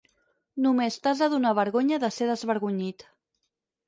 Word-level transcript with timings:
Només 0.65 0.95
t'has 1.03 1.19
de 1.23 1.27
donar 1.33 1.51
vergonya 1.59 1.99
de 2.05 2.09
ser 2.15 2.31
desvergonyit. 2.31 3.07